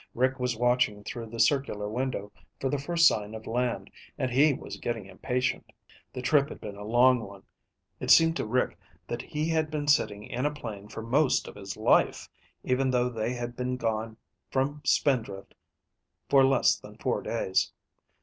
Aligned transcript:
Rick 0.15 0.39
was 0.39 0.57
watching 0.57 1.03
through 1.03 1.27
the 1.27 1.39
circular 1.39 1.87
window 1.87 2.31
for 2.59 2.71
the 2.71 2.79
first 2.79 3.07
sign 3.07 3.35
of 3.35 3.45
land, 3.45 3.91
and 4.17 4.31
he 4.31 4.51
was 4.51 4.77
getting 4.77 5.05
impatient. 5.05 5.71
The 6.11 6.23
trip 6.23 6.49
had 6.49 6.59
been 6.59 6.75
a 6.75 6.83
long 6.83 7.19
one. 7.21 7.43
It 7.99 8.09
seemed 8.09 8.35
to 8.37 8.47
Rick 8.47 8.79
that 9.05 9.21
he 9.21 9.47
had 9.49 9.69
been 9.69 9.87
sitting 9.87 10.23
in 10.23 10.43
a 10.43 10.49
plane 10.51 10.87
for 10.87 11.03
most 11.03 11.47
of 11.47 11.53
his 11.53 11.77
life, 11.77 12.27
even 12.63 12.89
though 12.89 13.09
they 13.09 13.33
had 13.33 13.55
been 13.55 13.77
gone 13.77 14.17
from 14.49 14.81
Spindrift 14.83 15.53
for 16.27 16.43
less 16.43 16.77
than 16.79 16.97
four 16.97 17.21
days. 17.21 17.71